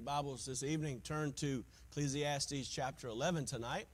[0.00, 3.84] your Bibles this evening, turn to Ecclesiastes chapter 11 tonight.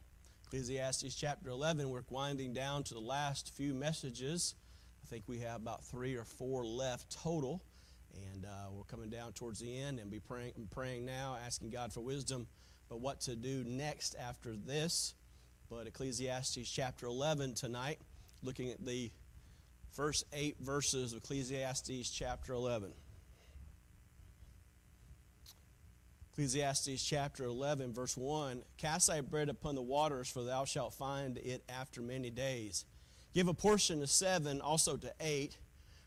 [0.44, 4.54] Ecclesiastes chapter 11, we're winding down to the last few messages.
[5.02, 7.60] I think we have about three or four left total.
[8.32, 11.92] And uh, we're coming down towards the end and be praying, praying now, asking God
[11.92, 12.46] for wisdom,
[12.88, 15.14] but what to do next after this.
[15.68, 17.98] But Ecclesiastes chapter 11 tonight,
[18.44, 19.10] looking at the
[19.92, 22.92] first eight verses of Ecclesiastes chapter 11.
[26.36, 31.38] Ecclesiastes chapter 11, verse 1 Cast thy bread upon the waters, for thou shalt find
[31.38, 32.84] it after many days.
[33.32, 35.56] Give a portion to seven, also to eight,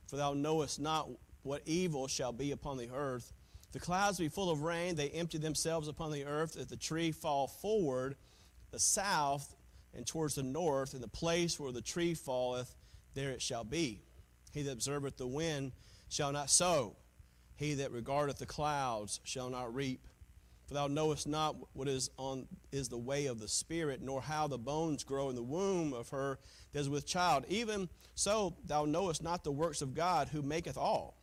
[0.05, 1.09] for thou knowest not
[1.41, 3.33] what evil shall be upon the earth.
[3.71, 6.57] The clouds be full of rain, they empty themselves upon the earth.
[6.57, 8.15] If the tree fall forward,
[8.69, 9.55] the south
[9.95, 12.75] and towards the north, in the place where the tree falleth,
[13.15, 14.03] there it shall be.
[14.53, 15.71] He that observeth the wind
[16.07, 16.97] shall not sow.
[17.55, 20.05] He that regardeth the clouds shall not reap.
[20.69, 24.47] For thou knowest not what is on is the way of the spirit, nor how
[24.47, 26.37] the bones grow in the womb of her
[26.71, 27.43] that is with child.
[27.49, 31.17] Even so, thou knowest not the works of God, who maketh all.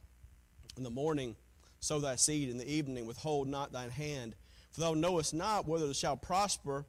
[0.76, 1.36] In the morning
[1.78, 4.34] sow thy seed, in the evening withhold not thine hand.
[4.72, 6.84] For thou knowest not whether it shall prosper,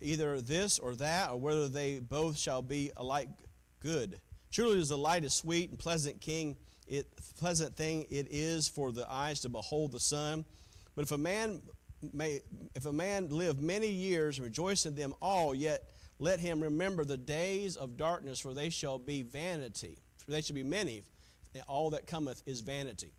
[0.00, 3.28] either this or that, or whether they both shall be alike
[3.78, 4.18] good.
[4.50, 6.56] Truly, is the light is sweet and pleasant, king,
[6.88, 7.06] it
[7.38, 10.44] pleasant thing it is for the eyes to behold the sun.
[10.96, 11.62] But if a man
[12.12, 12.40] may,
[12.74, 15.84] if a man live many years rejoice in them all, yet
[16.18, 19.98] let him remember the days of darkness, for they shall be vanity.
[20.24, 21.02] For they shall be many.
[21.54, 23.12] And all that cometh is vanity.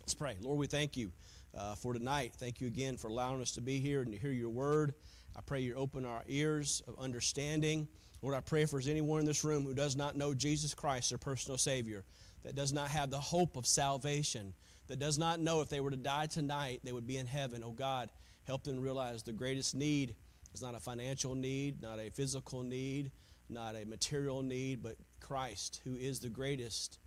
[0.00, 0.36] Let's pray.
[0.40, 1.12] Lord, we thank you
[1.56, 2.32] uh, for tonight.
[2.36, 4.94] Thank you again for allowing us to be here and to hear your word.
[5.36, 7.88] I pray you open our ears of understanding.
[8.22, 11.10] Lord, I pray if there's anyone in this room who does not know Jesus Christ,
[11.10, 12.04] their personal Savior,
[12.42, 14.54] that does not have the hope of salvation,
[14.90, 17.62] that does not know if they were to die tonight, they would be in heaven.
[17.64, 18.10] Oh God,
[18.44, 20.16] help them realize the greatest need
[20.52, 23.12] is not a financial need, not a physical need,
[23.48, 26.98] not a material need, but Christ, who is the greatest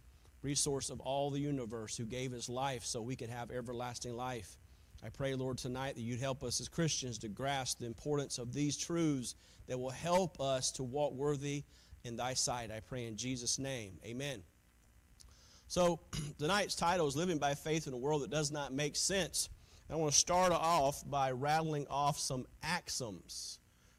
[0.41, 4.57] resource of all the universe, who gave his life so we could have everlasting life.
[5.03, 8.53] I pray, Lord, tonight that you'd help us as Christians to grasp the importance of
[8.53, 9.35] these truths
[9.67, 11.63] that will help us to walk worthy
[12.05, 12.71] in thy sight.
[12.71, 13.99] I pray in Jesus' name.
[14.05, 14.41] Amen.
[15.73, 15.99] So,
[16.37, 19.49] tonight's title is Living by Faith in a World That Does Not Make Sense.
[19.89, 23.57] I want to start off by rattling off some axioms.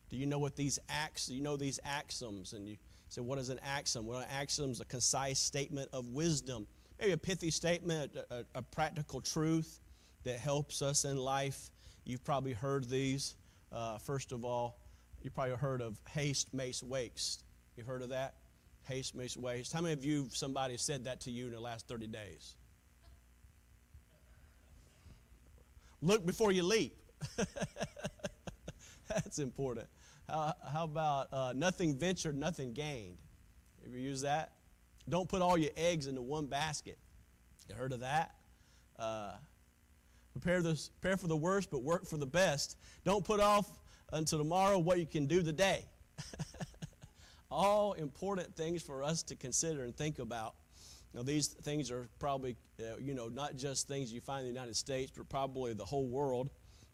[0.09, 2.53] Do you know what these axioms, you know these axioms?
[2.53, 2.77] And you
[3.09, 4.07] say, what is an axiom?
[4.07, 6.69] Well, an axiom is a concise statement of wisdom,
[7.01, 9.81] maybe a pithy statement, a, a, a practical truth
[10.23, 11.71] that helps us in life.
[12.05, 13.35] You've probably heard these.
[13.73, 14.79] Uh, first of all,
[15.23, 17.43] you've probably heard of haste makes waste.
[17.77, 18.35] You've heard of that?
[18.85, 19.73] Haste makes waste.
[19.73, 22.57] How many of you, somebody said that to you in the last 30 days?
[26.03, 26.97] Look before you leap.
[29.09, 29.87] That's important.
[30.29, 33.17] How, how about uh, nothing ventured, nothing gained?
[33.87, 34.53] You used that?
[35.09, 36.99] Don't put all your eggs into one basket.
[37.69, 38.35] You heard of that?
[38.99, 39.33] Uh,
[40.33, 42.77] prepare, this, prepare for the worst, but work for the best.
[43.05, 43.67] Don't put off
[44.13, 45.85] until tomorrow what you can do today.
[47.55, 50.55] all important things for us to consider and think about.
[51.15, 54.53] Now, these things are probably, uh, you know, not just things you find in the
[54.53, 56.51] United States, but probably the whole world.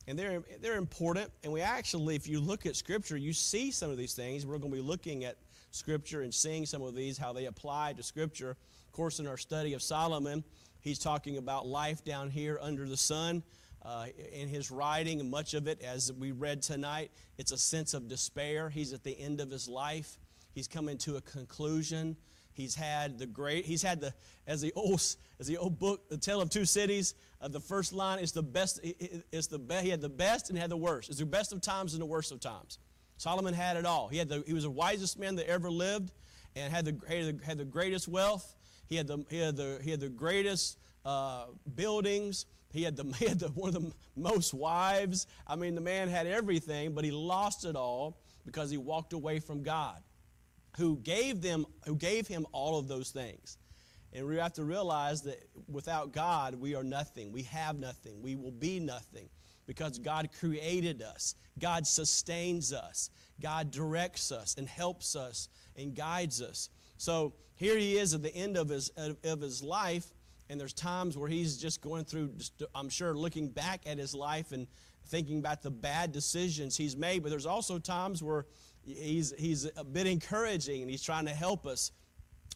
[0.06, 1.31] And they're, they're important.
[1.43, 4.44] And we actually, if you look at Scripture, you see some of these things.
[4.44, 5.37] We're going to be looking at
[5.71, 8.50] Scripture and seeing some of these, how they apply to Scripture.
[8.50, 10.44] Of course, in our study of Solomon,
[10.81, 13.42] he's talking about life down here under the sun.
[13.82, 18.09] Uh, in his writing, much of it, as we read tonight, it's a sense of
[18.09, 18.69] despair.
[18.69, 20.19] He's at the end of his life.
[20.52, 22.16] He's coming to a conclusion.
[22.52, 24.12] He's had the great, he's had the,
[24.46, 25.00] as the old,
[25.38, 28.42] as the old book, The Tale of Two Cities, uh, the first line is the
[28.42, 31.08] best, it's the best, he had the best and had the worst.
[31.08, 32.78] It's the best of times and the worst of times.
[33.16, 34.08] Solomon had it all.
[34.08, 36.12] He, had the, he was the wisest man that ever lived
[36.56, 38.56] and had the, had the, had the greatest wealth.
[38.88, 41.44] He had the, he had the, he had the greatest uh,
[41.74, 42.46] buildings.
[42.72, 45.26] He had, the, he had the, one of the most wives.
[45.46, 49.38] I mean, the man had everything, but he lost it all because he walked away
[49.38, 50.03] from God
[50.76, 53.58] who gave them who gave him all of those things.
[54.12, 57.32] And we have to realize that without god we are nothing.
[57.32, 58.20] We have nothing.
[58.22, 59.28] We will be nothing
[59.66, 61.34] because god created us.
[61.58, 63.10] God sustains us.
[63.40, 66.70] God directs us and helps us and guides us.
[66.96, 70.06] So here he is at the end of his of his life
[70.48, 72.32] and there's times where he's just going through
[72.74, 74.66] i'm sure looking back at his life and
[75.10, 77.22] thinking about the bad decisions he's made.
[77.22, 78.46] But there's also times where
[78.84, 81.92] he's, he's a bit encouraging and he's trying to help us.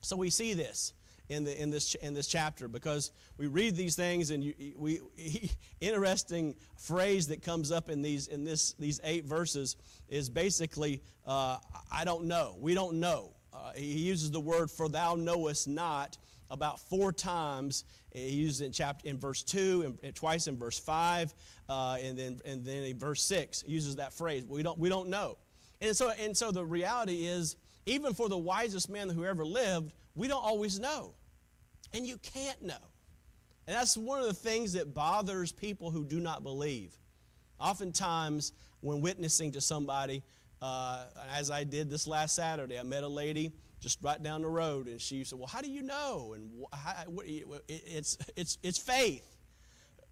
[0.03, 0.93] So we see this.
[1.29, 5.00] in, the, in, this, in this chapter because we read these things and you, we
[5.17, 5.50] he,
[5.81, 9.76] interesting phrase that comes up in these in this these eight verses
[10.09, 11.56] is basically uh,
[11.91, 16.19] I don't know we don't know uh, he uses the word for thou knowest not
[16.50, 20.56] about four times he uses it in chapter in verse 2 and, and twice in
[20.56, 21.35] verse 5
[21.69, 24.88] uh, and then and then in verse 6 he uses that phrase we don't we
[24.88, 25.38] don't know
[25.81, 27.56] and so and so the reality is
[27.87, 31.15] even for the wisest man who ever lived we don't always know.
[31.93, 32.75] And you can't know.
[33.67, 36.97] And that's one of the things that bothers people who do not believe.
[37.59, 40.23] Oftentimes, when witnessing to somebody,
[40.61, 41.05] uh,
[41.35, 44.87] as I did this last Saturday, I met a lady just right down the road,
[44.87, 47.05] and she said, "Well, how do you know?" And how,
[47.69, 49.37] it's it's it's faith,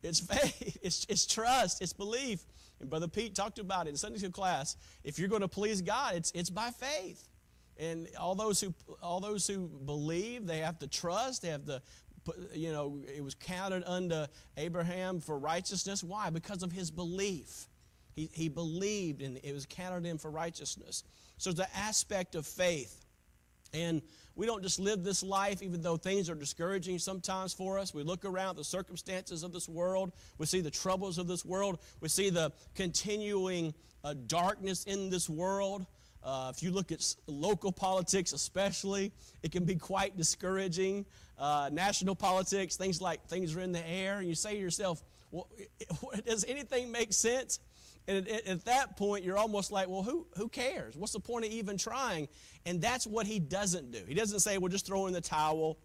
[0.02, 2.44] it's faith, it's it's trust, it's belief.
[2.82, 4.76] And Brother Pete talked about it in Sunday school class.
[5.04, 7.28] If you're going to please God, it's it's by faith.
[7.78, 11.42] And all those who all those who believe, they have to trust.
[11.42, 11.80] They have to,
[12.52, 14.26] you know, it was counted unto
[14.56, 16.04] Abraham for righteousness.
[16.04, 16.28] Why?
[16.28, 17.68] Because of his belief.
[18.14, 21.02] He, he believed, and it was counted him for righteousness.
[21.38, 23.01] So the aspect of faith.
[23.74, 24.02] And
[24.34, 27.94] we don't just live this life, even though things are discouraging sometimes for us.
[27.94, 30.12] We look around the circumstances of this world.
[30.38, 31.78] We see the troubles of this world.
[32.00, 33.74] We see the continuing
[34.04, 35.86] uh, darkness in this world.
[36.22, 41.04] Uh, if you look at local politics, especially, it can be quite discouraging.
[41.38, 45.02] Uh, national politics, things like things are in the air, and you say to yourself,
[45.30, 45.48] well,
[46.26, 47.58] does anything make sense?
[48.08, 50.96] And at, at, that point, you're almost like, well, who, who cares?
[50.96, 52.28] What's the point of even trying?
[52.66, 54.02] And that's what he doesn't do.
[54.06, 55.78] He doesn't say, well, just throw in the towel.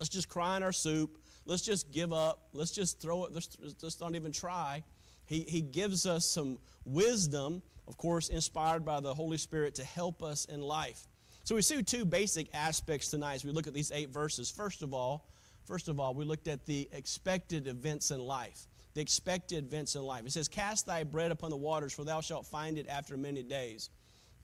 [0.00, 1.18] Let's just cry in our soup.
[1.46, 2.48] Let's just give up.
[2.52, 3.32] Let's just throw it.
[3.32, 3.46] Let's
[3.80, 4.82] just not even try.
[5.24, 10.22] He, he gives us some wisdom of course, inspired by the Holy Spirit to help
[10.22, 11.06] us in life.
[11.44, 14.50] So we see two basic aspects tonight as we look at these eight verses.
[14.50, 15.28] First of all,
[15.66, 18.66] first of all, we looked at the expected events in life.
[18.94, 20.26] The expected events in life.
[20.26, 23.42] It says, Cast thy bread upon the waters, for thou shalt find it after many
[23.42, 23.90] days.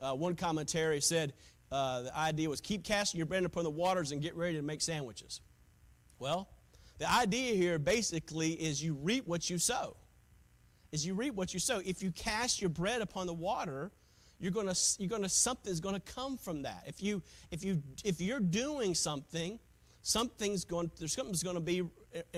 [0.00, 1.34] Uh, one commentary said
[1.70, 4.62] uh, the idea was keep casting your bread upon the waters and get ready to
[4.62, 5.40] make sandwiches.
[6.18, 6.48] Well,
[6.98, 9.96] the idea here basically is you reap what you sow
[10.92, 11.80] is you reap what you sow.
[11.84, 13.90] If you cast your bread upon the water,
[14.38, 16.84] you're gonna you're gonna something's gonna come from that.
[16.86, 19.58] If you if you if you're doing something,
[20.02, 21.82] something's going there's something's to be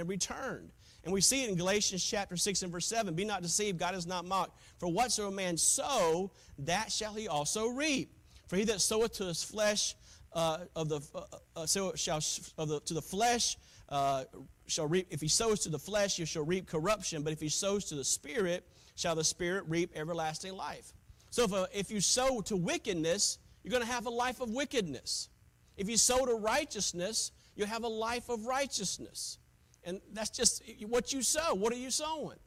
[0.05, 0.73] returned.
[1.05, 3.15] And we see it in Galatians chapter 6 and verse 7.
[3.15, 4.59] Be not deceived, God is not mocked.
[4.79, 8.13] For whatsoever a man sow, that shall he also reap.
[8.49, 9.95] For he that soweth to his flesh
[10.33, 11.23] uh, of the uh,
[11.57, 12.21] uh, so shall
[12.59, 13.57] of the, to the flesh
[13.89, 14.25] uh,
[14.67, 17.49] shall reap, if he sows to the flesh, you shall reap corruption, but if he
[17.49, 18.65] sows to the Spirit,
[18.95, 20.93] shall the Spirit reap everlasting life.
[21.31, 24.51] So if, uh, if you sow to wickedness, you're going to have a life of
[24.51, 25.29] wickedness.
[25.77, 29.39] If you sow to righteousness, you'll have a life of righteousness.
[29.85, 31.55] And that's just what you sow.
[31.55, 32.39] What are you sowing?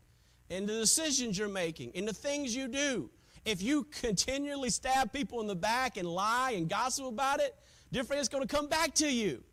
[0.50, 3.10] And the decisions you're making, and the things you do.
[3.46, 7.56] If you continually stab people in the back and lie and gossip about it,
[7.92, 9.44] different it's going to come back to you.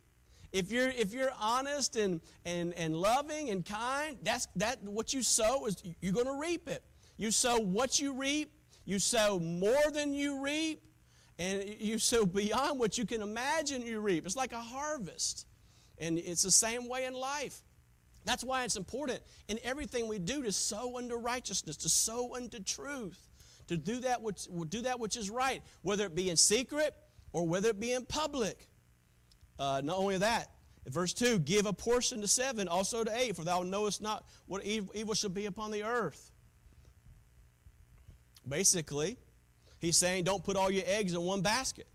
[0.51, 5.23] If you're, if you're honest and, and, and loving and kind, that's that what you
[5.23, 6.83] sow is you're going to reap it.
[7.17, 8.51] You sow what you reap,
[8.85, 10.83] you sow more than you reap,
[11.39, 14.25] and you sow beyond what you can imagine you reap.
[14.25, 15.47] It's like a harvest.
[15.97, 17.61] And it's the same way in life.
[18.25, 22.59] That's why it's important in everything we do to sow unto righteousness, to sow unto
[22.59, 23.27] truth,
[23.67, 26.95] to do that which, do that which is right, whether it be in secret
[27.33, 28.67] or whether it be in public.
[29.57, 30.51] Uh, not only that,
[30.87, 34.63] verse 2 give a portion to seven, also to eight, for thou knowest not what
[34.65, 36.31] evil shall be upon the earth.
[38.47, 39.17] Basically,
[39.79, 41.87] he's saying don't put all your eggs in one basket.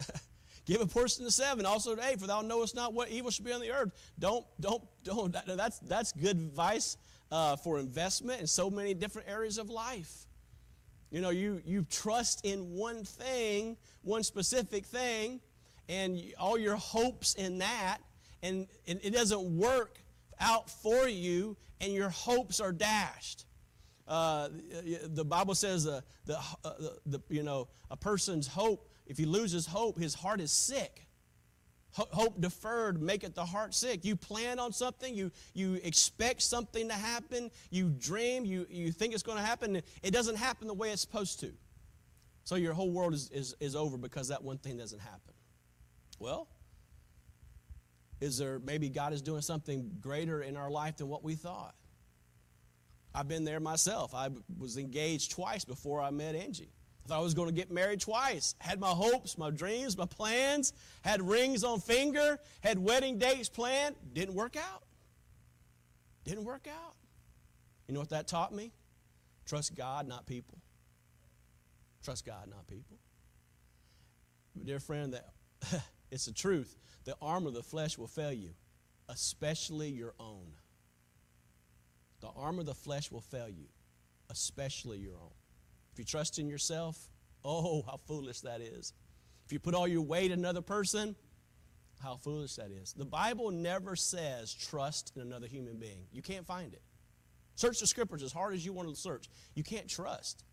[0.68, 3.44] give a portion to seven, also to eight, for thou knowest not what evil shall
[3.44, 3.90] be on the earth.
[4.18, 5.34] Don't, don't, don't.
[5.46, 6.98] That's, that's good advice
[7.32, 10.26] uh, for investment in so many different areas of life.
[11.10, 15.40] You know, you, you trust in one thing, one specific thing,
[15.88, 17.98] and all your hopes in that,
[18.42, 19.98] and, it doesn't work
[20.38, 23.46] out for you, and your hopes are dashed.
[24.06, 24.48] Uh,
[25.04, 26.72] the Bible says uh, the, uh,
[27.04, 31.06] the, you know a person's hope, if he loses hope, his heart is sick.
[31.92, 34.04] Hope deferred maketh the heart sick.
[34.04, 39.14] You plan on something, you, you expect something to happen, you dream, you, you think
[39.14, 41.52] it's going to happen, it doesn't happen the way it's supposed to.
[42.44, 45.34] So your whole world is, is, is over because that one thing doesn't happen.
[46.18, 46.46] Well,
[48.20, 51.74] is there maybe God is doing something greater in our life than what we thought?
[53.14, 54.14] I've been there myself.
[54.14, 56.70] I was engaged twice before I met Angie.
[57.08, 58.54] I thought I was going to get married twice.
[58.58, 63.96] Had my hopes, my dreams, my plans, had rings on finger, had wedding dates planned.
[64.12, 64.82] Didn't work out.
[66.24, 66.94] Didn't work out.
[67.86, 68.72] You know what that taught me?
[69.46, 70.58] Trust God, not people.
[72.04, 72.98] Trust God, not people.
[74.62, 75.32] Dear friend, that
[76.10, 76.76] it's the truth.
[77.04, 78.50] The arm of the flesh will fail you,
[79.08, 80.52] especially your own.
[82.20, 83.68] The arm of the flesh will fail you,
[84.28, 85.37] especially your own.
[86.08, 86.98] Trust in yourself,
[87.44, 88.94] oh, how foolish that is.
[89.44, 91.14] If you put all your weight in another person,
[92.02, 92.94] how foolish that is.
[92.94, 96.06] The Bible never says trust in another human being.
[96.10, 96.82] You can't find it.
[97.56, 99.28] Search the scriptures as hard as you want to search.
[99.54, 100.44] You can't trust.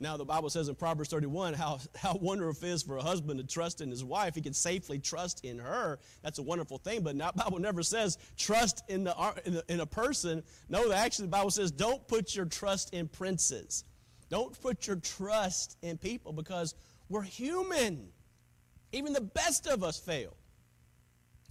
[0.00, 3.38] Now, the Bible says in Proverbs 31 how, how wonderful it is for a husband
[3.38, 4.34] to trust in his wife.
[4.34, 6.00] He can safely trust in her.
[6.22, 7.02] That's a wonderful thing.
[7.02, 10.42] But the Bible never says trust in, the, in, the, in a person.
[10.68, 13.84] No, actually, the Bible says don't put your trust in princes.
[14.34, 16.74] Don't put your trust in people because
[17.08, 18.08] we're human.
[18.90, 20.36] Even the best of us fail.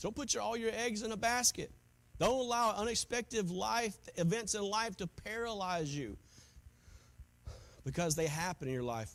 [0.02, 1.72] Don't put your, all your eggs in a basket.
[2.20, 6.18] Don't allow unexpected life events in life to paralyze you
[7.86, 9.14] because they happen in your life.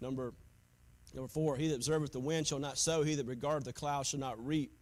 [0.00, 0.32] Number,
[1.12, 4.08] number four, he that observeth the wind shall not sow, he that regardeth the clouds
[4.08, 4.72] shall not reap.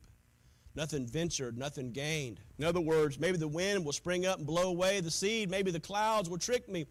[0.74, 2.40] Nothing ventured, nothing gained.
[2.58, 5.50] In other words, maybe the wind will spring up and blow away the seed.
[5.50, 6.86] Maybe the clouds will trick me.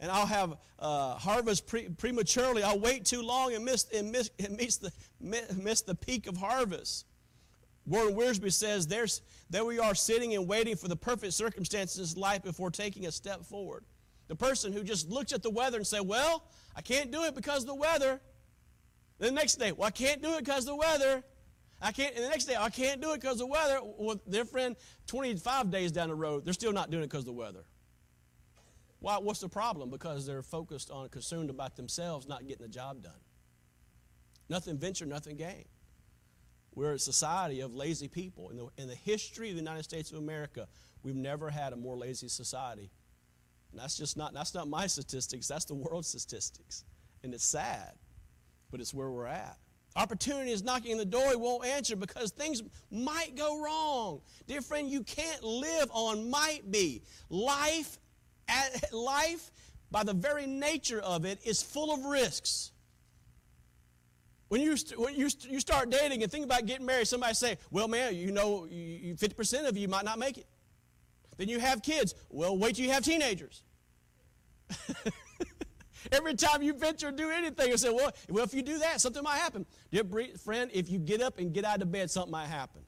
[0.00, 2.62] And I'll have uh, harvest pre- prematurely.
[2.62, 6.36] I'll wait too long and miss, and miss, and miss, the, miss the peak of
[6.36, 7.06] harvest.
[7.86, 12.18] Warren Wiersbe says, There's, There we are sitting and waiting for the perfect circumstances of
[12.18, 13.84] life before taking a step forward.
[14.28, 17.34] The person who just looks at the weather and says, Well, I can't do it
[17.34, 18.20] because of the weather.
[19.18, 21.22] The next day, Well, I can't do it because of the weather.
[21.84, 23.78] I can't, and the next day, I can't do it because of the weather.
[23.82, 24.74] Well, their friend,
[25.06, 27.64] 25 days down the road, they're still not doing it because of the weather.
[29.00, 29.90] Why, what's the problem?
[29.90, 33.12] Because they're focused on, consumed about themselves, not getting the job done.
[34.48, 35.66] Nothing venture, nothing gain.
[36.74, 38.48] We're a society of lazy people.
[38.48, 40.66] In the, in the history of the United States of America,
[41.02, 42.90] we've never had a more lazy society.
[43.72, 46.84] And that's just not, that's not my statistics, that's the world statistics.
[47.22, 47.92] And it's sad,
[48.70, 49.58] but it's where we're at.
[49.96, 54.20] Opportunity is knocking on the door, he won't answer because things might go wrong.
[54.48, 57.02] Dear friend, you can't live on might be.
[57.28, 57.98] Life,
[58.90, 59.52] life,
[59.92, 62.72] by the very nature of it, is full of risks.
[64.48, 67.86] When you, when you, you start dating and think about getting married, somebody say, well,
[67.86, 70.46] man, you know, you, 50% of you might not make it.
[71.36, 72.14] Then you have kids.
[72.30, 73.62] Well, wait till you have teenagers.
[76.12, 79.00] Every time you venture to do anything, you say, well, well, if you do that,
[79.00, 79.66] something might happen.
[79.90, 80.04] Dear
[80.42, 82.82] friend, if you get up and get out of bed, something might happen.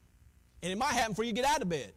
[0.62, 1.92] And it might happen before you get out of bed.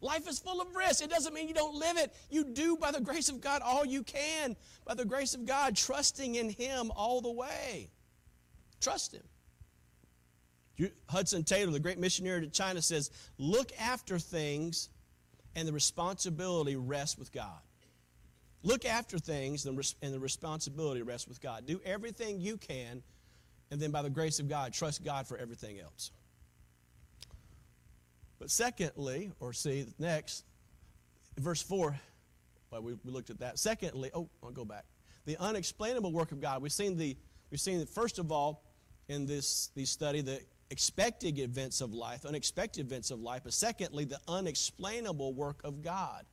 [0.00, 1.00] Life is full of risks.
[1.00, 2.14] It doesn't mean you don't live it.
[2.30, 4.54] You do, by the grace of God, all you can.
[4.84, 7.90] By the grace of God, trusting in Him all the way.
[8.80, 9.22] Trust Him.
[11.08, 14.90] Hudson Taylor, the great missionary to China, says, Look after things,
[15.54, 17.60] and the responsibility rests with God.
[18.66, 19.78] Look after things, and
[20.12, 21.66] the responsibility rests with God.
[21.66, 23.00] Do everything you can,
[23.70, 26.10] and then by the grace of God, trust God for everything else.
[28.40, 30.44] But secondly, or see, next,
[31.38, 31.96] verse 4,
[32.72, 33.60] well, we, we looked at that.
[33.60, 34.84] Secondly, oh, I'll go back.
[35.26, 36.60] The unexplainable work of God.
[36.60, 37.16] We've seen the,
[37.52, 38.64] we've seen that first of all,
[39.08, 44.06] in this, this study the expected events of life, unexpected events of life, but secondly,
[44.06, 46.26] the unexplainable work of God.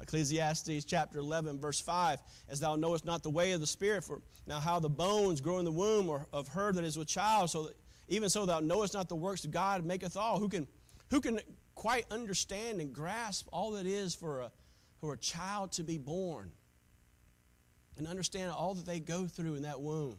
[0.00, 4.20] Ecclesiastes chapter 11, verse 5 As thou knowest not the way of the Spirit, for
[4.46, 7.50] now how the bones grow in the womb or of her that is with child,
[7.50, 7.76] so that
[8.08, 10.38] even so thou knowest not the works of God maketh all.
[10.38, 10.66] Who can,
[11.10, 11.40] who can
[11.74, 14.52] quite understand and grasp all that is for a,
[15.00, 16.52] for a child to be born
[17.96, 20.16] and understand all that they go through in that womb?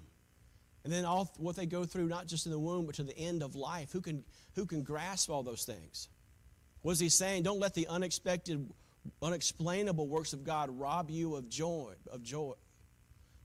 [0.86, 3.18] and then all what they go through, not just in the womb, but to the
[3.18, 3.92] end of life.
[3.92, 6.10] Who can, who can grasp all those things?
[6.84, 7.42] What is he saying?
[7.42, 8.70] Don't let the unexpected,
[9.22, 11.94] unexplainable works of God rob you of joy.
[12.12, 12.54] Of joy.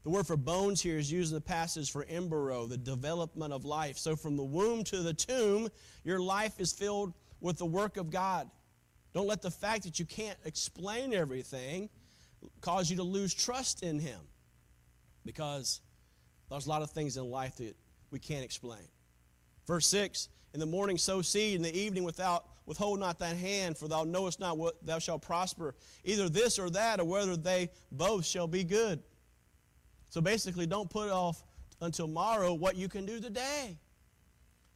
[0.03, 3.65] The word for bones here is used in the passage for embryo, the development of
[3.65, 3.99] life.
[3.99, 5.69] So from the womb to the tomb,
[6.05, 8.51] your life is filled with the work of God.
[9.13, 11.91] Don't let the fact that you can't explain everything
[12.63, 14.21] cause you to lose trust in Him.
[15.27, 15.83] Because
[16.49, 17.77] there's a lot of things in life that
[18.11, 18.89] we can't explain.
[19.67, 23.77] Verse 6 In the morning sow seed, in the evening without withhold not thine hand,
[23.77, 25.75] for thou knowest not what thou shalt prosper,
[26.05, 29.03] either this or that, or whether they both shall be good.
[30.09, 31.43] So basically, don't put off
[31.81, 33.77] until tomorrow what you can do today.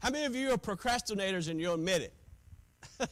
[0.01, 2.15] How many of you are procrastinators and you'll admit it?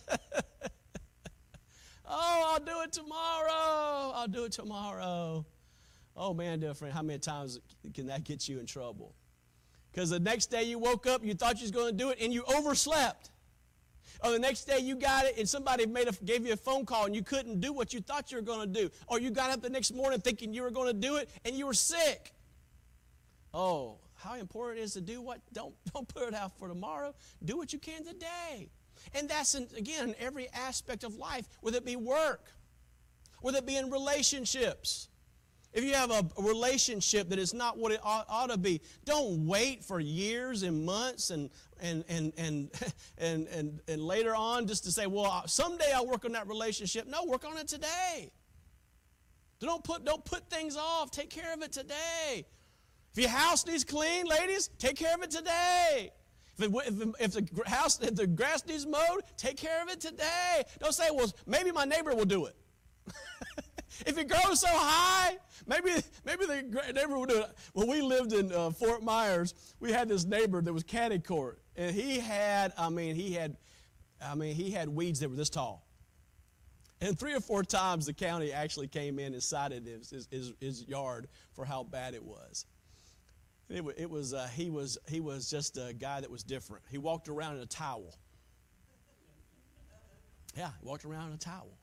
[2.05, 4.13] oh, I'll do it tomorrow.
[4.17, 5.47] I'll do it tomorrow.
[6.17, 7.61] Oh man, dear friend, how many times
[7.95, 9.15] can that get you in trouble?
[9.93, 12.19] Because the next day you woke up, you thought you was going to do it,
[12.21, 13.31] and you overslept.
[14.23, 16.87] Or the next day you got it, and somebody made a, gave you a phone
[16.87, 18.91] call, and you couldn't do what you thought you were going to do.
[19.09, 21.57] Or you got up the next morning thinking you were going to do it, and
[21.57, 22.33] you were sick.
[23.53, 25.41] Oh, how important it is to do what?
[25.53, 27.15] Don't, don't put it out for tomorrow.
[27.45, 28.69] Do what you can today.
[29.15, 32.53] And that's, in, again, in every aspect of life, whether it be work,
[33.41, 35.09] whether it be in relationships.
[35.73, 39.47] If you have a relationship that is not what it ought, ought, to be, don't
[39.47, 41.49] wait for years and months and,
[41.81, 42.71] and, and, and,
[43.19, 47.07] and, and, and later on just to say, well, someday I'll work on that relationship.
[47.07, 48.31] No, work on it today.
[49.61, 51.11] Don't put, don't put things off.
[51.11, 52.45] Take care of it today.
[53.13, 56.11] If your house needs clean, ladies, take care of it today.
[56.59, 56.73] If, it,
[57.21, 60.65] if, if, the house, if the grass needs mowed, take care of it today.
[60.81, 62.57] Don't say, well, maybe my neighbor will do it.
[64.07, 65.91] if it grows so high, maybe
[66.25, 67.51] maybe the neighbor would do it.
[67.73, 71.61] When we lived in uh, Fort Myers, we had this neighbor that was caddy court,
[71.77, 73.57] and he had, I mean, he had,
[74.25, 75.87] I mean, he had weeds that were this tall.
[77.01, 80.87] And three or four times the county actually came in and cited his, his, his
[80.87, 82.65] yard for how bad it was.
[83.69, 86.85] It, it was, uh, he, was, he was just a guy that was different.
[86.91, 88.15] He walked around in a towel.
[90.57, 91.77] Yeah, he walked around in a towel.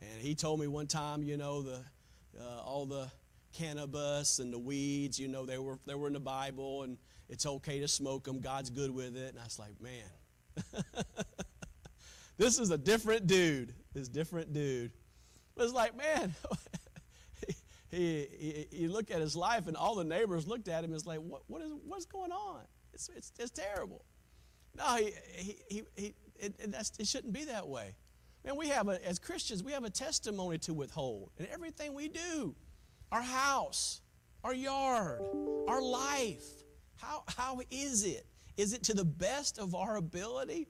[0.00, 1.80] And he told me one time, you know, the,
[2.40, 3.10] uh, all the
[3.52, 6.98] cannabis and the weeds, you know, they were, they were in the Bible and
[7.28, 8.40] it's okay to smoke them.
[8.40, 9.30] God's good with it.
[9.30, 10.74] And I was like, man,
[12.36, 13.74] this is a different dude.
[13.92, 14.92] This different dude.
[15.56, 16.34] It was like, man,
[17.90, 20.94] he, he, he, looked at his life, and all the neighbors looked at him and
[20.94, 22.62] was like, what, what is, what's going on?
[22.92, 24.04] It's, it's, it's terrible.
[24.76, 27.94] No, he, he, he, he it, it, it shouldn't be that way.
[28.44, 32.08] Man, we have, a, as Christians, we have a testimony to withhold in everything we
[32.08, 32.54] do
[33.10, 34.00] our house,
[34.42, 35.22] our yard,
[35.68, 36.44] our life.
[36.96, 38.26] How, how is it?
[38.56, 40.66] Is it to the best of our ability?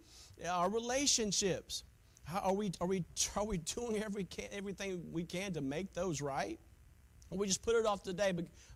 [0.46, 1.84] Our relationships.
[2.24, 3.04] How, are, we, are, we,
[3.36, 6.58] are we doing every, everything we can to make those right?
[7.30, 8.32] Or we just put it off today,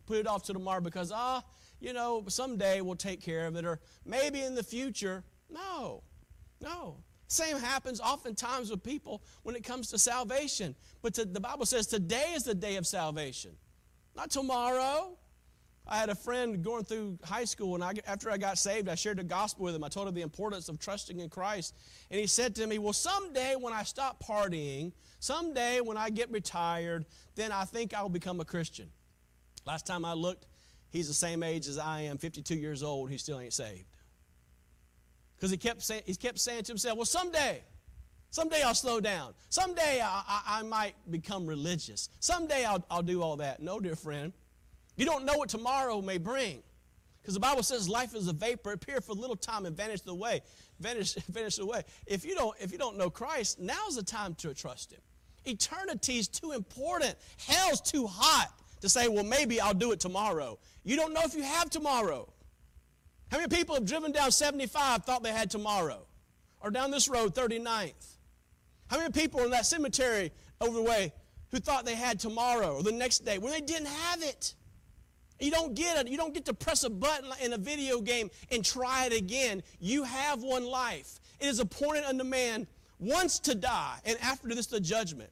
[0.06, 1.42] put it off to tomorrow because, ah,
[1.80, 5.24] you know, someday we'll take care of it, or maybe in the future.
[5.50, 6.02] No,
[6.60, 6.96] no.
[7.28, 10.74] Same happens oftentimes with people when it comes to salvation.
[11.02, 13.52] But to, the Bible says today is the day of salvation,
[14.16, 15.16] not tomorrow.
[15.90, 18.94] I had a friend going through high school, and I, after I got saved, I
[18.94, 19.82] shared the gospel with him.
[19.84, 21.74] I told him the importance of trusting in Christ.
[22.10, 26.30] And he said to me, Well, someday when I stop partying, someday when I get
[26.30, 28.90] retired, then I think I'll become a Christian.
[29.64, 30.46] Last time I looked,
[30.90, 33.86] he's the same age as I am, 52 years old, he still ain't saved.
[35.38, 37.62] Because he kept, saying, he kept saying to himself, Well, someday,
[38.30, 39.34] someday I'll slow down.
[39.50, 42.08] Someday I, I, I might become religious.
[42.18, 43.62] Someday I'll, I'll do all that.
[43.62, 44.32] No, dear friend.
[44.96, 46.62] You don't know what tomorrow may bring.
[47.22, 50.00] Because the Bible says life is a vapor, appear for a little time and vanish
[50.06, 50.40] away.
[50.80, 51.82] Vanish, vanish away.
[52.06, 55.00] If you don't, if you don't know Christ, now's the time to trust Him.
[55.46, 57.14] Eternity's too important.
[57.46, 60.58] Hell's too hot to say, well, maybe I'll do it tomorrow.
[60.84, 62.28] You don't know if you have tomorrow.
[63.30, 66.06] How many people have driven down 75 thought they had tomorrow?
[66.60, 68.16] Or down this road, 39th?
[68.88, 71.12] How many people in that cemetery over the way
[71.50, 74.54] who thought they had tomorrow or the next day when they didn't have it?
[75.40, 76.08] You don't get it.
[76.08, 79.62] You don't get to press a button in a video game and try it again.
[79.78, 81.20] You have one life.
[81.38, 82.66] It is appointed unto man
[82.98, 85.30] once to die, and after this, the judgment.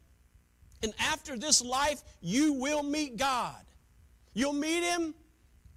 [0.82, 3.56] And after this life, you will meet God.
[4.34, 5.14] You'll meet Him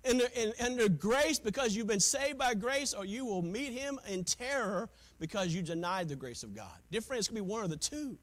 [0.04, 4.00] in, in, under grace because you've been saved by grace, or you will meet Him
[4.08, 6.72] in terror because you denied the grace of God.
[6.92, 8.18] Different, it's going to be one of the two.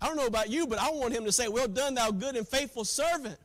[0.00, 2.36] I don't know about you, but I want Him to say, Well done, thou good
[2.36, 3.38] and faithful servant.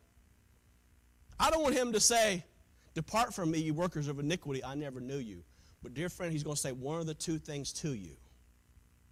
[1.41, 2.45] I don't want him to say,
[2.93, 5.43] Depart from me, you workers of iniquity, I never knew you.
[5.81, 8.11] But, dear friend, he's going to say one of the two things to you.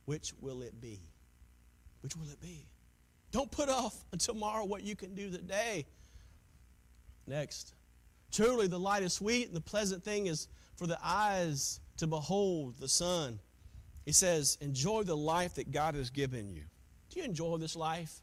[0.06, 1.00] Which will it be?
[2.02, 2.68] Which will it be?
[3.32, 5.86] Don't put off until tomorrow what you can do today.
[7.26, 7.74] Next.
[8.32, 12.78] Truly, the light is sweet, and the pleasant thing is for the eyes to behold
[12.78, 13.39] the sun.
[14.06, 16.63] He says, Enjoy the life that God has given you.
[17.10, 18.22] Do you enjoy this life?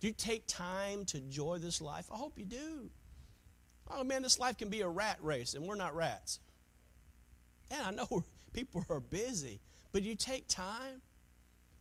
[0.00, 2.06] Do you take time to enjoy this life?
[2.12, 2.90] I hope you do.
[3.90, 6.40] Oh man, this life can be a rat race, and we're not rats.
[7.70, 9.60] And I know people are busy,
[9.92, 11.00] but you take time.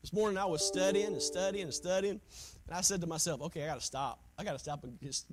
[0.01, 2.19] This morning I was studying and studying and studying,
[2.67, 4.19] and I said to myself, "Okay, I got to stop.
[4.37, 5.27] I got to stop and just,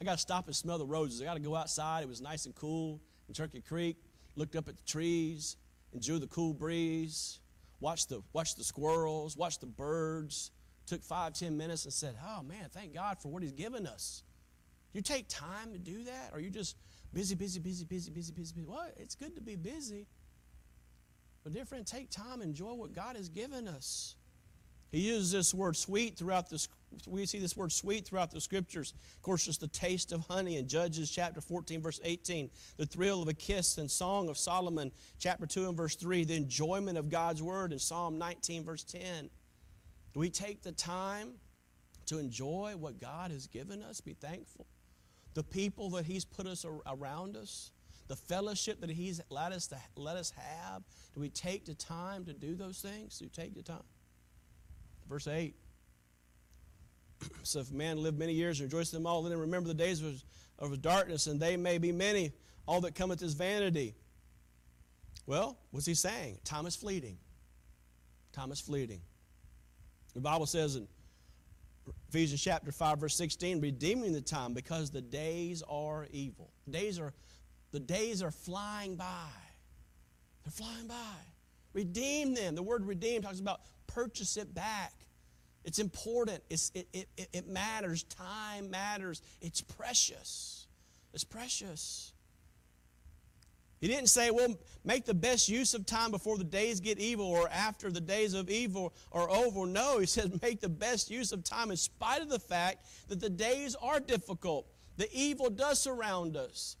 [0.00, 1.22] I got to stop and smell the roses.
[1.22, 2.02] I got to go outside.
[2.02, 3.96] It was nice and cool in Turkey Creek.
[4.36, 5.56] Looked up at the trees,
[5.92, 7.38] enjoyed the cool breeze,
[7.80, 10.50] watched the watched the squirrels, watched the birds.
[10.86, 14.24] Took five ten minutes and said, "Oh man, thank God for what He's given us."
[14.92, 16.30] You take time to do that?
[16.32, 16.76] Or you just
[17.12, 18.62] busy, busy, busy, busy, busy, busy, busy?
[18.64, 18.94] What?
[18.96, 20.06] It's good to be busy.
[21.42, 24.16] But dear friend, take time, enjoy what God has given us.
[24.92, 26.66] He uses this word sweet throughout the
[27.06, 28.94] we see this word sweet throughout the scriptures.
[29.16, 33.22] Of course, it's the taste of honey in Judges chapter 14, verse 18, the thrill
[33.22, 37.08] of a kiss in Song of Solomon, chapter 2 and verse 3, the enjoyment of
[37.08, 39.30] God's word in Psalm 19, verse 10.
[40.12, 41.32] Do we take the time
[42.06, 44.00] to enjoy what God has given us?
[44.00, 44.66] Be thankful.
[45.34, 47.72] The people that He's put us around us,
[48.06, 50.82] the fellowship that He's let us to let us have.
[51.14, 53.18] Do we take the time to do those things?
[53.18, 53.82] Do we take the time?
[55.08, 55.54] Verse 8.
[57.42, 60.02] So if man live many years and rejoice in them all, then remember the days
[60.02, 60.22] of,
[60.58, 62.32] of darkness, and they may be many.
[62.66, 63.94] All that cometh is vanity.
[65.26, 66.38] Well, what's he saying?
[66.44, 67.18] Time is fleeting.
[68.32, 69.00] Time is fleeting.
[70.14, 70.86] The Bible says in
[72.08, 76.50] Ephesians chapter 5, verse 16, redeeming the time because the days are evil.
[76.66, 77.12] The Days are,
[77.72, 79.28] the days are flying by.
[80.44, 80.94] They're flying by.
[81.72, 82.54] Redeem them.
[82.54, 84.92] The word redeem talks about purchase it back.
[85.64, 86.42] It's important.
[86.50, 88.02] It's, it, it, it matters.
[88.04, 89.22] Time matters.
[89.40, 90.66] It's precious.
[91.12, 92.12] It's precious.
[93.80, 97.26] He didn't say, well, make the best use of time before the days get evil
[97.26, 99.66] or after the days of evil are over.
[99.66, 103.20] No, he said, make the best use of time in spite of the fact that
[103.20, 104.66] the days are difficult.
[104.96, 106.76] The evil does surround us.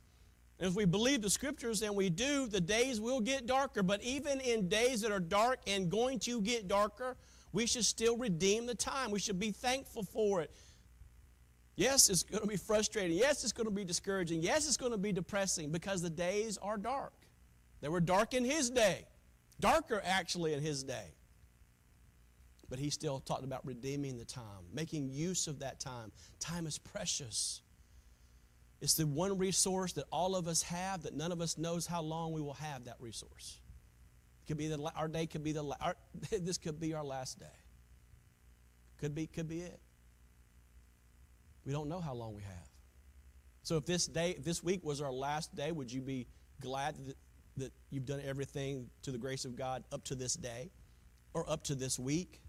[0.58, 3.82] And if we believe the scriptures, and we do, the days will get darker.
[3.82, 7.16] But even in days that are dark and going to get darker,
[7.54, 9.12] we should still redeem the time.
[9.12, 10.50] We should be thankful for it.
[11.76, 13.16] Yes, it's going to be frustrating.
[13.16, 14.42] Yes, it's going to be discouraging.
[14.42, 17.12] Yes, it's going to be depressing because the days are dark.
[17.80, 19.06] They were dark in his day,
[19.60, 21.14] darker actually in his day.
[22.68, 26.10] But he still talked about redeeming the time, making use of that time.
[26.40, 27.62] Time is precious.
[28.80, 32.02] It's the one resource that all of us have that none of us knows how
[32.02, 33.60] long we will have that resource.
[34.46, 35.96] Could be the, our day could be the our,
[36.30, 37.46] this could be our last day.
[38.98, 39.80] Could be could be it.
[41.64, 42.68] We don't know how long we have.
[43.62, 46.26] So if this day this week was our last day, would you be
[46.60, 47.16] glad that,
[47.56, 50.70] that you've done everything to the grace of God up to this day
[51.32, 52.40] or up to this week?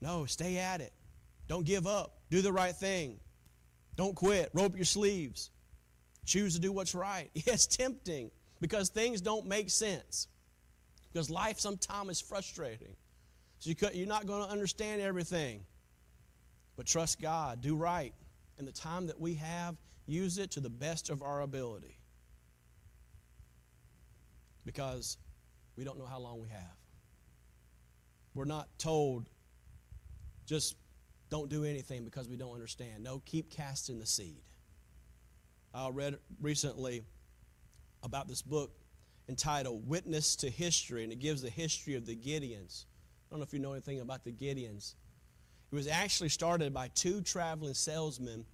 [0.00, 0.92] No, stay at it.
[1.48, 2.18] Don't give up.
[2.30, 3.18] Do the right thing.
[3.96, 4.50] Don't quit.
[4.52, 5.50] Roll up your sleeves.
[6.26, 7.30] Choose to do what's right.
[7.34, 10.28] It's tempting because things don't make sense.
[11.12, 12.96] Because life sometimes is frustrating.
[13.58, 15.64] So you're not going to understand everything.
[16.76, 18.14] But trust God, do right.
[18.58, 21.98] And the time that we have, use it to the best of our ability.
[24.64, 25.16] Because
[25.76, 26.76] we don't know how long we have.
[28.34, 29.28] We're not told
[30.46, 30.76] just
[31.30, 33.02] don't do anything because we don't understand.
[33.02, 34.42] No, keep casting the seed.
[35.74, 37.02] I read recently
[38.02, 38.72] about this book
[39.28, 42.84] entitled Witness to History, and it gives the history of the Gideons.
[43.28, 44.94] I don't know if you know anything about the Gideons.
[45.70, 48.46] It was actually started by two traveling salesmen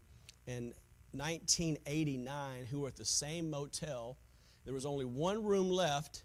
[0.46, 0.74] in
[1.12, 4.16] 1989 who were at the same motel.
[4.64, 6.24] There was only one room left,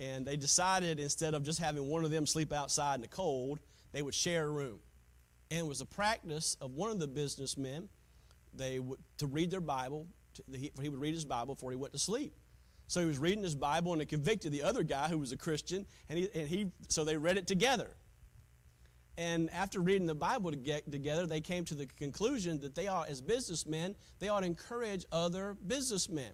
[0.00, 3.58] and they decided instead of just having one of them sleep outside in the cold,
[3.92, 4.80] they would share a room.
[5.50, 7.88] And it was a practice of one of the businessmen
[8.52, 10.06] they would, to read their Bible.
[10.34, 12.34] To, he, he would read his Bible before he went to sleep.
[12.88, 15.36] So he was reading his Bible and it convicted the other guy who was a
[15.36, 17.90] Christian, and he, and he so they read it together.
[19.18, 23.20] And after reading the Bible together, they came to the conclusion that they ought, as
[23.20, 26.32] businessmen, they ought to encourage other businessmen.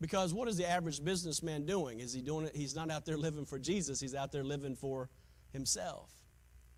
[0.00, 1.98] Because what is the average businessman doing?
[1.98, 2.54] Is he doing it?
[2.54, 5.10] He's not out there living for Jesus, he's out there living for
[5.52, 6.12] himself.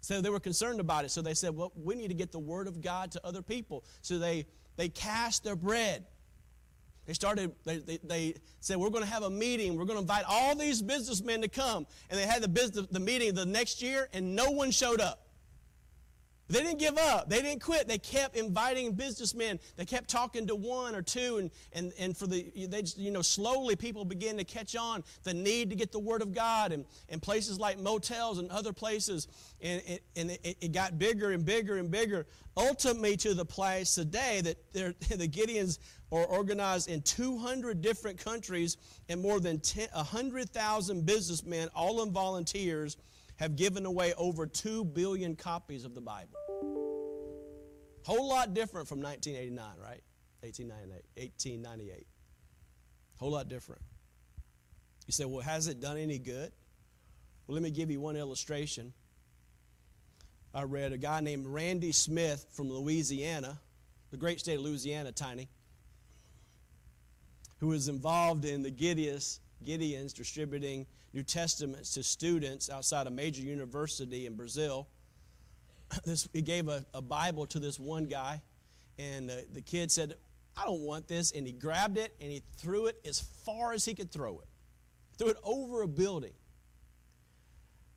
[0.00, 1.10] So they were concerned about it.
[1.10, 3.84] So they said, well, we need to get the word of God to other people.
[4.00, 6.06] So they, they cast their bread
[7.11, 9.77] they started, they, they, they said, We're going to have a meeting.
[9.77, 11.85] We're going to invite all these businessmen to come.
[12.09, 15.27] And they had the, business, the meeting the next year, and no one showed up.
[16.50, 17.28] They didn't give up.
[17.28, 17.86] They didn't quit.
[17.86, 19.60] They kept inviting businessmen.
[19.76, 23.12] They kept talking to one or two, and, and, and for the they just, you
[23.12, 26.72] know slowly people began to catch on the need to get the word of God,
[26.72, 29.28] and, and places like motels and other places,
[29.60, 32.26] and, it, and it, it got bigger and bigger and bigger.
[32.56, 35.78] Ultimately, to the place today that the Gideons
[36.10, 38.76] are organized in 200 different countries,
[39.08, 39.60] and more than
[39.92, 42.96] 100,000 businessmen, all in volunteers
[43.40, 46.37] have given away over 2 billion copies of the Bible.
[48.05, 50.03] Whole lot different from 1989, right?
[50.42, 51.03] 1898.
[51.16, 52.07] 1898.
[53.16, 53.81] Whole lot different.
[55.07, 56.53] You say, well, has it done any good?
[57.46, 58.92] Well, let me give you one illustration.
[60.53, 63.59] I read a guy named Randy Smith from Louisiana.
[64.11, 65.48] the great state of Louisiana, tiny,
[67.59, 73.42] who was involved in the Gideons, Gideons distributing New Testaments to students outside a major
[73.42, 74.88] university in Brazil.
[76.05, 78.40] This, he gave a, a Bible to this one guy,
[78.96, 80.14] and the, the kid said,
[80.57, 81.33] I don't want this.
[81.33, 84.49] And he grabbed it and he threw it as far as he could throw it.
[85.18, 86.33] Threw it over a building.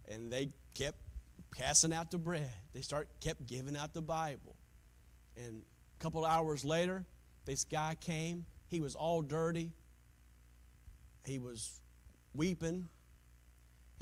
[0.10, 0.98] And they kept
[1.52, 2.52] passing out the bread.
[2.74, 4.56] They start kept giving out the Bible.
[5.38, 5.62] And
[6.00, 7.06] a couple hours later,
[7.46, 8.46] this guy came.
[8.68, 9.72] He was all dirty.
[11.26, 11.82] He was
[12.34, 12.90] weeping.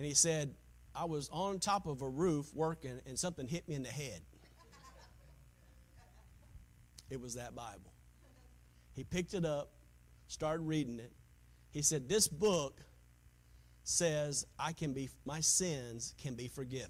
[0.01, 0.55] And he said,
[0.95, 4.23] I was on top of a roof working and something hit me in the head.
[7.11, 7.93] It was that Bible.
[8.93, 9.69] He picked it up,
[10.25, 11.11] started reading it.
[11.69, 12.81] He said, This book
[13.83, 16.89] says I can be my sins can be forgiven.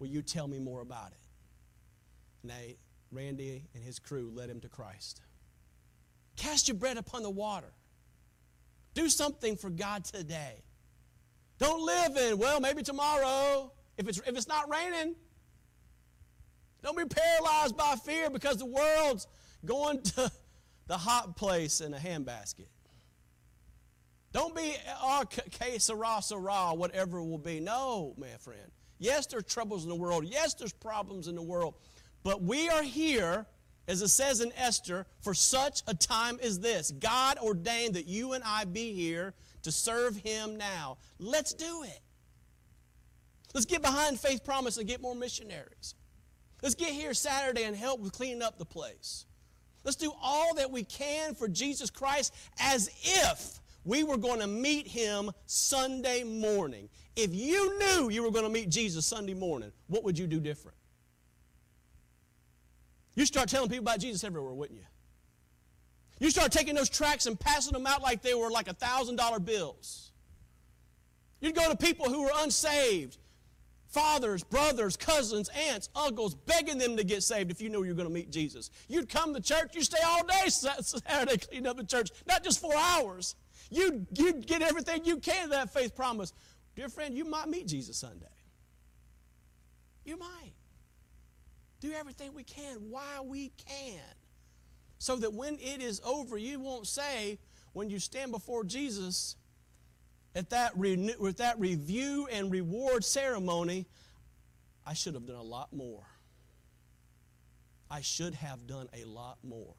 [0.00, 1.22] Will you tell me more about it?
[2.42, 2.76] And they,
[3.12, 5.20] Randy and his crew led him to Christ.
[6.36, 7.72] Cast your bread upon the water.
[8.94, 10.64] Do something for God today.
[11.60, 15.14] Don't live in, well, maybe tomorrow, if it's, if it's not raining.
[16.82, 19.26] Don't be paralyzed by fear because the world's
[19.66, 20.32] going to
[20.86, 22.66] the hot place in a handbasket.
[24.32, 27.60] Don't be, oh, que sera, sera, whatever it will be.
[27.60, 28.70] No, my friend.
[28.98, 30.24] Yes, there's troubles in the world.
[30.24, 31.74] Yes, there's problems in the world.
[32.22, 33.44] But we are here,
[33.86, 36.90] as it says in Esther, for such a time as this.
[36.92, 40.98] God ordained that you and I be here to serve Him now.
[41.18, 42.00] Let's do it.
[43.54, 45.94] Let's get behind Faith Promise and get more missionaries.
[46.62, 49.26] Let's get here Saturday and help with cleaning up the place.
[49.82, 54.46] Let's do all that we can for Jesus Christ as if we were going to
[54.46, 56.88] meet him Sunday morning.
[57.16, 60.38] If you knew you were going to meet Jesus Sunday morning, what would you do
[60.38, 60.76] different?
[63.14, 64.84] You start telling people about Jesus everywhere, wouldn't you?
[66.20, 69.44] You start taking those tracts and passing them out like they were like a $1,000
[69.44, 70.12] bills.
[71.40, 73.16] You'd go to people who were unsaved,
[73.88, 77.96] fathers, brothers, cousins, aunts, uncles, begging them to get saved if you knew you were
[77.96, 78.70] going to meet Jesus.
[78.86, 82.60] You'd come to church, you'd stay all day Saturday cleaning up the church, not just
[82.60, 83.34] four hours.
[83.70, 86.34] You'd, you'd get everything you can to that faith promise.
[86.76, 88.26] Dear friend, you might meet Jesus Sunday.
[90.04, 90.52] You might.
[91.80, 94.00] Do everything we can while we can.
[95.00, 97.38] So that when it is over, you won't say,
[97.72, 99.34] when you stand before Jesus
[100.34, 103.86] at that, re- with that review and reward ceremony,
[104.86, 106.04] I should have done a lot more.
[107.90, 109.74] I should have done a lot more.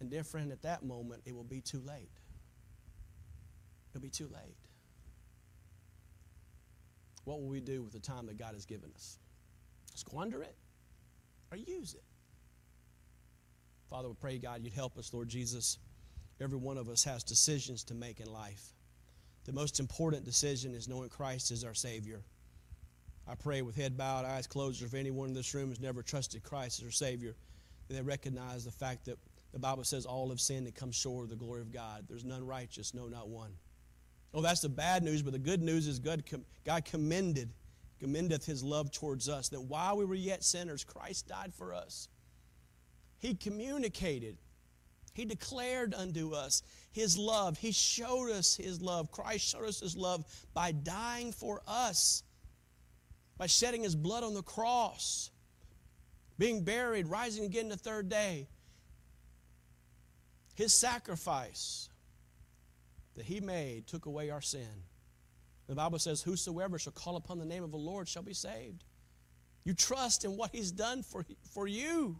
[0.00, 2.10] And, dear friend, at that moment, it will be too late.
[3.90, 4.56] It'll be too late.
[7.24, 9.18] What will we do with the time that God has given us?
[9.94, 10.56] Squander it
[11.50, 12.02] or use it?
[13.92, 15.76] Father, we pray, God, you'd help us, Lord Jesus.
[16.40, 18.72] Every one of us has decisions to make in life.
[19.44, 22.22] The most important decision is knowing Christ is our Savior.
[23.28, 26.42] I pray with head bowed, eyes closed, if anyone in this room has never trusted
[26.42, 27.36] Christ as their Savior,
[27.90, 29.18] they recognize the fact that
[29.52, 32.06] the Bible says all have sinned and come short of the glory of God.
[32.08, 33.52] There's none righteous, no, not one.
[34.32, 36.24] Oh, that's the bad news, but the good news is God,
[36.64, 37.50] God commended,
[38.00, 42.08] commendeth his love towards us, that while we were yet sinners, Christ died for us.
[43.22, 44.36] He communicated,
[45.14, 47.56] he declared unto us his love.
[47.56, 49.12] He showed us his love.
[49.12, 52.24] Christ showed us his love by dying for us,
[53.38, 55.30] by shedding his blood on the cross,
[56.36, 58.48] being buried, rising again the third day.
[60.56, 61.90] His sacrifice
[63.14, 64.82] that he made took away our sin.
[65.68, 68.82] The Bible says, Whosoever shall call upon the name of the Lord shall be saved.
[69.62, 72.18] You trust in what he's done for, for you.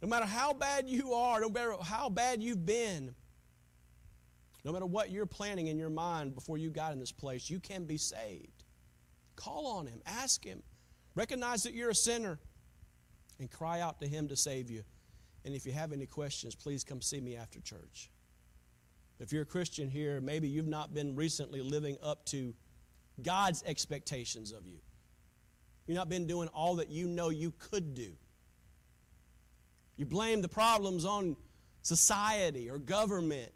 [0.00, 3.14] No matter how bad you are, no matter how bad you've been,
[4.64, 7.58] no matter what you're planning in your mind before you got in this place, you
[7.58, 8.64] can be saved.
[9.34, 10.62] Call on him, ask him,
[11.14, 12.38] recognize that you're a sinner,
[13.38, 14.82] and cry out to him to save you.
[15.44, 18.10] And if you have any questions, please come see me after church.
[19.20, 22.54] If you're a Christian here, maybe you've not been recently living up to
[23.22, 24.78] God's expectations of you.
[25.86, 28.12] You've not been doing all that you know you could do.
[29.98, 31.36] You blame the problems on
[31.82, 33.50] society or government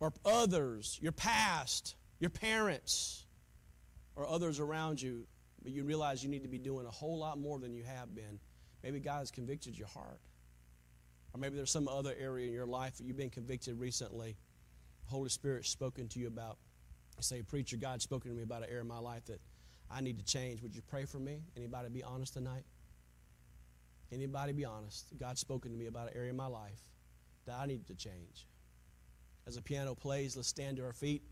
[0.00, 3.24] or others, your past, your parents,
[4.16, 5.24] or others around you,
[5.62, 8.14] but you realize you need to be doing a whole lot more than you have
[8.14, 8.40] been.
[8.82, 10.18] Maybe God has convicted your heart.
[11.32, 14.36] Or maybe there's some other area in your life that you've been convicted recently.
[15.04, 16.58] The Holy Spirit spoken to you about.
[17.16, 19.40] You say, Preacher, God's spoken to me about an area in my life that
[19.88, 20.62] I need to change.
[20.62, 21.42] Would you pray for me?
[21.56, 22.64] Anybody be honest tonight?
[24.12, 25.06] Anybody be honest?
[25.18, 26.80] God's spoken to me about an area of my life
[27.46, 28.46] that I need to change.
[29.46, 31.22] As the piano plays, let's stand to our feet.